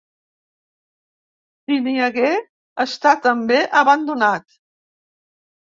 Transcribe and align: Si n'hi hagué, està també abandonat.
Si 1.67 1.77
n'hi 1.87 1.93
hagué, 2.05 2.31
està 2.87 3.13
també 3.27 3.61
abandonat. 3.83 4.61